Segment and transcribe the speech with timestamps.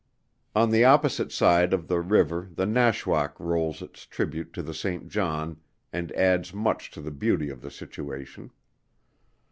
[0.55, 5.09] On the opposite side of the river the Nashwaack rolls its tribute to the Saint
[5.09, 5.57] John
[5.93, 8.49] and adds much to the beauty of the situation.